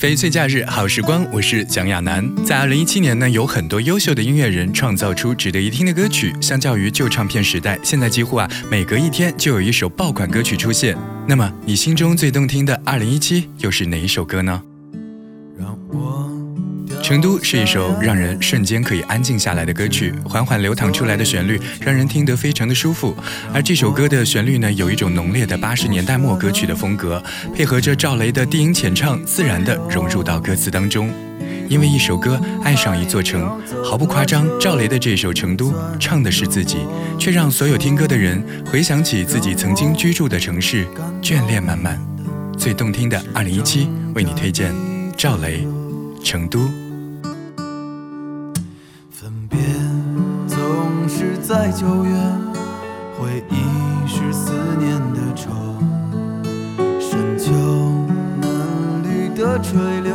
[0.00, 2.26] 翡翠假日好时光，我是蒋亚楠。
[2.42, 6.34] 在二零一七年呢，有很多优秀的音乐人创造出值得一听的歌曲。
[6.40, 10.96] 相较于旧唱片时代，现在几乎啊每隔一天就有一首爆款歌曲出现。
[11.28, 14.62] 那么，你心中最动听的二零一七又是哪一首歌呢？
[17.10, 23.16] 成都是一首让人瞬间可以安静下来的歌曲，缓缓流淌出来的旋律让人听得非常的舒服。
[23.52, 27.20] 而这首歌的旋律呢，有一种浓烈的八十年代末歌曲的风格，
[27.52, 31.12] 配合着赵雷的低音浅唱，自然的融入到歌词当中。
[31.68, 36.76] 因为一首歌爱上一座城，毫不夸张，赵雷的这首《成都》唱的是自己，
[37.18, 40.86] 却让所有听歌的人回想起自己曾经居住的城市，
[41.20, 42.00] 眷恋满满。
[42.56, 44.72] 最动听的二零一七，为你推荐
[45.16, 45.66] 赵雷
[46.24, 46.60] 《成都》。
[51.50, 52.12] 在九月，
[53.18, 55.50] 回忆是思念的愁，
[57.00, 57.50] 深秋
[58.40, 60.14] 嫩绿的垂柳，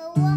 [0.00, 0.29] 和我。